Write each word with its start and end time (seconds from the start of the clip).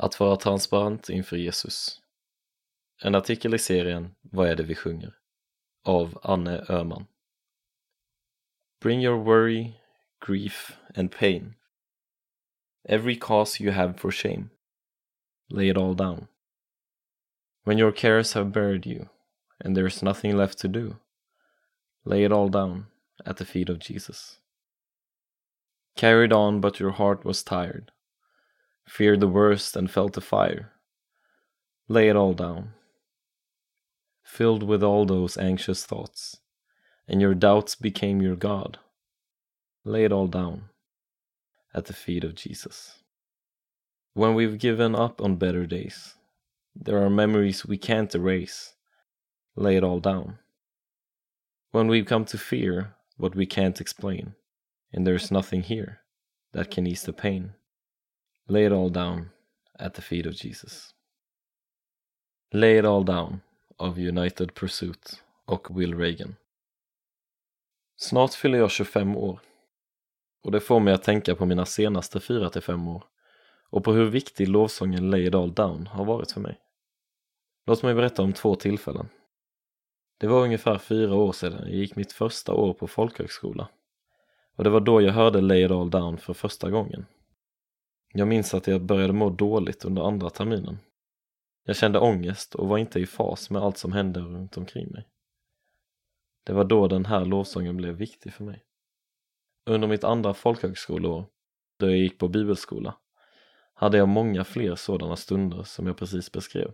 Att 0.00 0.20
vara 0.20 0.36
transparent 0.36 1.08
inför 1.08 1.36
Jesus. 1.36 2.00
En 3.02 3.14
artikel 3.14 3.54
i 3.54 3.58
serien 3.58 4.14
Vad 4.20 4.48
är 4.48 4.56
det 4.56 4.62
vi 4.62 4.74
sjunger? 4.74 5.18
av 5.84 6.18
Anne 6.22 6.64
Öhman. 6.68 7.06
Bring 8.80 9.00
your 9.00 9.24
worry, 9.24 9.74
grief 10.26 10.76
and 10.94 11.10
pain. 11.12 11.54
Every 12.88 13.16
cause 13.16 13.64
you 13.64 13.72
have 13.72 13.94
for 13.94 14.10
shame. 14.10 14.50
Lay 15.50 15.68
it 15.68 15.76
all 15.76 15.94
down. 15.94 16.28
When 17.64 17.78
your 17.78 17.92
cares 17.92 18.34
have 18.34 18.52
buried 18.52 18.86
you 18.86 19.08
and 19.60 19.76
there 19.76 19.86
is 19.86 20.02
nothing 20.02 20.36
left 20.36 20.58
to 20.58 20.68
do, 20.68 20.96
lay 22.04 22.24
it 22.24 22.32
all 22.32 22.48
down 22.48 22.86
at 23.26 23.36
the 23.38 23.44
feet 23.44 23.68
of 23.68 23.80
Jesus. 23.80 24.38
Carried 25.96 26.32
on, 26.32 26.60
but 26.60 26.78
your 26.78 26.92
heart 26.92 27.24
was 27.24 27.42
tired 27.42 27.90
feared 28.88 29.20
the 29.20 29.28
worst 29.28 29.76
and 29.76 29.90
felt 29.90 30.14
the 30.14 30.20
fire. 30.20 30.72
Lay 31.88 32.08
it 32.08 32.16
all 32.16 32.32
down. 32.32 32.70
Filled 34.24 34.62
with 34.62 34.82
all 34.82 35.04
those 35.04 35.36
anxious 35.36 35.84
thoughts, 35.84 36.38
and 37.06 37.20
your 37.20 37.34
doubts 37.34 37.74
became 37.74 38.20
your 38.20 38.36
God. 38.36 38.78
Lay 39.84 40.04
it 40.04 40.12
all 40.12 40.26
down 40.26 40.70
at 41.74 41.86
the 41.86 41.92
feet 41.92 42.24
of 42.24 42.34
Jesus. 42.34 42.98
When 44.14 44.34
we've 44.34 44.58
given 44.58 44.94
up 44.94 45.20
on 45.22 45.36
better 45.36 45.66
days, 45.66 46.14
there 46.74 47.02
are 47.02 47.10
memories 47.10 47.66
we 47.66 47.78
can't 47.78 48.14
erase. 48.14 48.74
Lay 49.54 49.76
it 49.76 49.84
all 49.84 50.00
down. 50.00 50.38
When 51.72 51.88
we've 51.88 52.06
come 52.06 52.24
to 52.26 52.38
fear 52.38 52.94
what 53.16 53.34
we 53.34 53.46
can't 53.46 53.80
explain, 53.80 54.34
and 54.92 55.06
there's 55.06 55.30
nothing 55.30 55.62
here 55.62 56.00
that 56.52 56.70
can 56.70 56.86
ease 56.86 57.02
the 57.02 57.12
pain. 57.12 57.54
Lay 58.50 58.66
it 58.66 58.72
all 58.72 58.92
down 58.92 59.30
at 59.78 59.94
the 59.94 60.02
feet 60.02 60.26
of 60.26 60.44
Jesus. 60.44 60.94
Lay 62.50 62.78
it 62.78 62.84
all 62.84 63.04
down 63.04 63.40
av 63.76 63.98
United 63.98 64.54
Pursuit 64.54 65.22
och 65.44 65.80
Will 65.80 65.98
Reagan. 65.98 66.36
Snart 67.96 68.34
fyller 68.34 68.58
jag 68.58 68.70
25 68.70 69.16
år 69.16 69.40
och 70.42 70.52
det 70.52 70.60
får 70.60 70.80
mig 70.80 70.94
att 70.94 71.02
tänka 71.02 71.34
på 71.34 71.46
mina 71.46 71.66
senaste 71.66 72.18
4-5 72.18 72.94
år 72.96 73.04
och 73.70 73.84
på 73.84 73.92
hur 73.92 74.10
viktig 74.10 74.48
lovsången 74.48 75.10
Lay 75.10 75.26
it 75.26 75.34
all 75.34 75.54
down 75.54 75.86
har 75.86 76.04
varit 76.04 76.32
för 76.32 76.40
mig. 76.40 76.60
Låt 77.66 77.82
mig 77.82 77.94
berätta 77.94 78.22
om 78.22 78.32
två 78.32 78.54
tillfällen. 78.54 79.08
Det 80.18 80.26
var 80.26 80.42
ungefär 80.42 80.78
fyra 80.78 81.14
år 81.14 81.32
sedan 81.32 81.60
jag 81.60 81.74
gick 81.74 81.96
mitt 81.96 82.12
första 82.12 82.52
år 82.54 82.74
på 82.74 82.86
folkhögskola 82.86 83.68
och 84.56 84.64
det 84.64 84.70
var 84.70 84.80
då 84.80 85.02
jag 85.02 85.12
hörde 85.12 85.40
Lay 85.40 85.64
it 85.64 85.70
all 85.70 85.90
down 85.90 86.18
för 86.18 86.34
första 86.34 86.70
gången. 86.70 87.06
Jag 88.12 88.28
minns 88.28 88.54
att 88.54 88.66
jag 88.66 88.82
började 88.82 89.12
må 89.12 89.30
dåligt 89.30 89.84
under 89.84 90.02
andra 90.02 90.30
terminen. 90.30 90.78
Jag 91.64 91.76
kände 91.76 91.98
ångest 91.98 92.54
och 92.54 92.68
var 92.68 92.78
inte 92.78 93.00
i 93.00 93.06
fas 93.06 93.50
med 93.50 93.62
allt 93.62 93.78
som 93.78 93.92
hände 93.92 94.20
runt 94.20 94.56
omkring 94.56 94.92
mig. 94.92 95.08
Det 96.44 96.52
var 96.52 96.64
då 96.64 96.88
den 96.88 97.04
här 97.04 97.24
lovsången 97.24 97.76
blev 97.76 97.94
viktig 97.94 98.32
för 98.32 98.44
mig. 98.44 98.64
Under 99.66 99.88
mitt 99.88 100.04
andra 100.04 100.34
folkhögskoleår, 100.34 101.26
då 101.78 101.86
jag 101.86 101.98
gick 101.98 102.18
på 102.18 102.28
bibelskola, 102.28 102.94
hade 103.74 103.98
jag 103.98 104.08
många 104.08 104.44
fler 104.44 104.74
sådana 104.74 105.16
stunder 105.16 105.62
som 105.62 105.86
jag 105.86 105.96
precis 105.96 106.32
beskrev. 106.32 106.72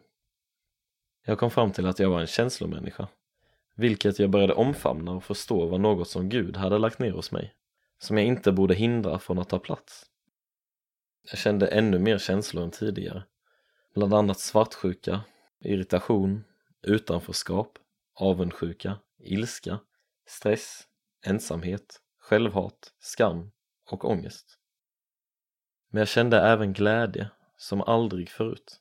Jag 1.26 1.38
kom 1.38 1.50
fram 1.50 1.72
till 1.72 1.86
att 1.86 1.98
jag 1.98 2.10
var 2.10 2.20
en 2.20 2.26
känslomänniska, 2.26 3.08
vilket 3.74 4.18
jag 4.18 4.30
började 4.30 4.54
omfamna 4.54 5.12
och 5.12 5.24
förstå 5.24 5.66
var 5.66 5.78
något 5.78 6.08
som 6.08 6.28
Gud 6.28 6.56
hade 6.56 6.78
lagt 6.78 6.98
ner 6.98 7.12
hos 7.12 7.32
mig, 7.32 7.54
som 7.98 8.18
jag 8.18 8.26
inte 8.26 8.52
borde 8.52 8.74
hindra 8.74 9.18
från 9.18 9.38
att 9.38 9.48
ta 9.48 9.58
plats. 9.58 10.06
Jag 11.30 11.38
kände 11.38 11.66
ännu 11.66 11.98
mer 11.98 12.18
känslor 12.18 12.64
än 12.64 12.70
tidigare. 12.70 13.24
Bland 13.94 14.14
annat 14.14 14.40
svartsjuka, 14.40 15.20
irritation, 15.60 16.44
utanförskap, 16.82 17.78
avundsjuka, 18.14 18.98
ilska, 19.18 19.78
stress, 20.26 20.82
ensamhet, 21.26 22.00
självhat, 22.18 22.92
skam 22.98 23.50
och 23.90 24.04
ångest. 24.04 24.58
Men 25.90 25.98
jag 25.98 26.08
kände 26.08 26.40
även 26.40 26.72
glädje 26.72 27.30
som 27.56 27.80
aldrig 27.80 28.30
förut. 28.30 28.80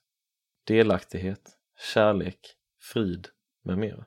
Delaktighet, 0.64 1.58
kärlek, 1.94 2.40
frid 2.80 3.28
med 3.62 3.78
mera. 3.78 4.06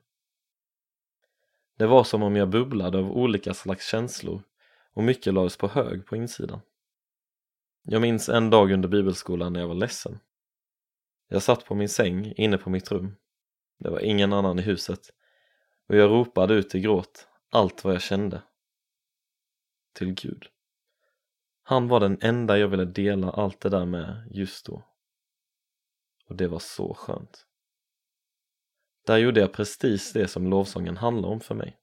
Det 1.77 1.85
var 1.85 2.03
som 2.03 2.23
om 2.23 2.35
jag 2.35 2.49
bubblade 2.49 2.97
av 2.97 3.11
olika 3.11 3.53
slags 3.53 3.87
känslor 3.87 4.43
och 4.93 5.03
mycket 5.03 5.33
lades 5.33 5.57
på 5.57 5.67
hög 5.67 6.05
på 6.05 6.15
insidan. 6.15 6.61
Jag 7.89 8.01
minns 8.01 8.29
en 8.29 8.49
dag 8.49 8.71
under 8.71 8.89
bibelskolan 8.89 9.53
när 9.53 9.59
jag 9.59 9.67
var 9.67 9.75
ledsen. 9.75 10.19
Jag 11.27 11.43
satt 11.43 11.65
på 11.65 11.75
min 11.75 11.89
säng 11.89 12.33
inne 12.37 12.57
på 12.57 12.69
mitt 12.69 12.91
rum. 12.91 13.15
Det 13.79 13.89
var 13.89 13.99
ingen 13.99 14.33
annan 14.33 14.59
i 14.59 14.61
huset 14.61 14.99
och 15.89 15.95
jag 15.95 16.11
ropade 16.11 16.53
ut 16.53 16.75
i 16.75 16.79
gråt 16.79 17.27
allt 17.51 17.83
vad 17.83 17.93
jag 17.93 18.01
kände. 18.01 18.43
Till 19.93 20.13
Gud. 20.13 20.45
Han 21.63 21.87
var 21.87 21.99
den 21.99 22.17
enda 22.21 22.57
jag 22.57 22.67
ville 22.67 22.85
dela 22.85 23.31
allt 23.31 23.59
det 23.59 23.69
där 23.69 23.85
med 23.85 24.27
just 24.31 24.65
då. 24.65 24.83
Och 26.25 26.35
det 26.35 26.47
var 26.47 26.59
så 26.59 26.93
skönt. 26.93 27.45
Där 29.05 29.17
gjorde 29.17 29.39
jag 29.39 29.53
precis 29.53 30.13
det 30.13 30.27
som 30.27 30.49
lovsången 30.49 30.97
handlar 30.97 31.29
om 31.29 31.39
för 31.39 31.55
mig. 31.55 31.77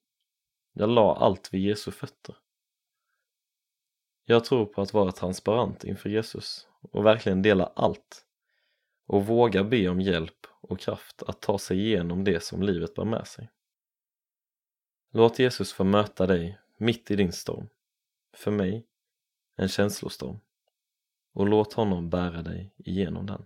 Jag 0.73 0.89
la 0.89 1.17
allt 1.17 1.55
vid 1.55 1.61
Jesu 1.61 1.91
fötter. 1.91 2.37
Jag 4.25 4.45
tror 4.45 4.67
på 4.67 4.83
att 4.83 4.93
vara 4.93 5.13
transparent 5.13 5.85
inför 5.85 6.09
Jesus 6.11 6.69
och 6.81 7.07
verkligen 7.07 7.43
dela 7.43 7.73
allt 7.77 8.27
och 9.07 9.27
våga 9.27 9.65
be 9.65 9.89
om 9.89 10.01
hjälp 10.01 10.47
och 10.61 10.81
kraft 10.81 11.23
att 11.23 11.41
ta 11.41 11.59
sig 11.59 11.79
igenom 11.79 12.25
det 12.25 12.43
som 12.43 12.63
livet 12.63 12.95
bär 12.95 13.05
med 13.05 13.27
sig. 13.27 13.51
Låt 15.11 15.39
Jesus 15.39 15.73
få 15.73 15.85
möta 15.85 16.27
dig 16.27 16.59
mitt 16.77 17.11
i 17.11 17.17
din 17.17 17.33
storm, 17.33 17.69
för 18.37 18.51
mig 18.51 18.87
en 19.57 19.69
känslostorm, 19.69 20.41
och 21.33 21.47
låt 21.49 21.73
honom 21.73 22.11
bära 22.11 22.43
dig 22.43 22.75
igenom 22.77 23.27
den. 23.27 23.45